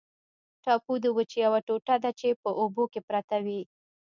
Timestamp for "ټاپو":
0.63-0.93